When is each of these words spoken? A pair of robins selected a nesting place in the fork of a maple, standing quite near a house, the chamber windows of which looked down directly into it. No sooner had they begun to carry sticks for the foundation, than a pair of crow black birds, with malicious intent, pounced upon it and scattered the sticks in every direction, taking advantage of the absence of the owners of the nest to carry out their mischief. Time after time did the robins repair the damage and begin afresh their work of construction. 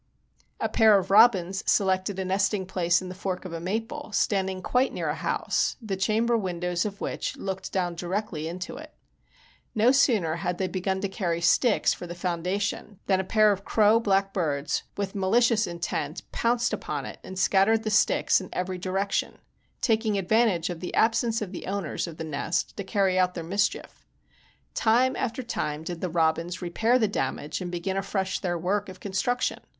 A 0.59 0.67
pair 0.67 0.97
of 0.97 1.11
robins 1.11 1.63
selected 1.71 2.17
a 2.17 2.25
nesting 2.25 2.65
place 2.65 3.03
in 3.03 3.09
the 3.09 3.13
fork 3.13 3.45
of 3.45 3.53
a 3.53 3.59
maple, 3.59 4.11
standing 4.13 4.63
quite 4.63 4.91
near 4.91 5.09
a 5.09 5.13
house, 5.15 5.75
the 5.79 5.95
chamber 5.95 6.35
windows 6.35 6.85
of 6.85 7.01
which 7.01 7.37
looked 7.37 7.71
down 7.71 7.93
directly 7.93 8.47
into 8.47 8.77
it. 8.77 8.95
No 9.75 9.91
sooner 9.91 10.37
had 10.37 10.57
they 10.57 10.65
begun 10.67 11.01
to 11.01 11.07
carry 11.07 11.39
sticks 11.39 11.93
for 11.93 12.07
the 12.07 12.15
foundation, 12.15 12.99
than 13.05 13.19
a 13.19 13.23
pair 13.23 13.51
of 13.51 13.63
crow 13.63 13.99
black 13.99 14.33
birds, 14.33 14.81
with 14.97 15.13
malicious 15.13 15.67
intent, 15.67 16.23
pounced 16.31 16.73
upon 16.73 17.05
it 17.05 17.19
and 17.23 17.37
scattered 17.37 17.83
the 17.83 17.91
sticks 17.91 18.41
in 18.41 18.49
every 18.51 18.79
direction, 18.79 19.37
taking 19.81 20.17
advantage 20.17 20.71
of 20.71 20.79
the 20.79 20.95
absence 20.95 21.43
of 21.43 21.51
the 21.51 21.67
owners 21.67 22.07
of 22.07 22.17
the 22.17 22.23
nest 22.23 22.75
to 22.75 22.83
carry 22.83 23.19
out 23.19 23.35
their 23.35 23.43
mischief. 23.43 24.03
Time 24.73 25.15
after 25.15 25.43
time 25.43 25.83
did 25.83 26.01
the 26.01 26.09
robins 26.09 26.59
repair 26.59 26.97
the 26.97 27.07
damage 27.07 27.61
and 27.61 27.69
begin 27.69 27.95
afresh 27.95 28.39
their 28.39 28.57
work 28.57 28.89
of 28.89 28.99
construction. 28.99 29.59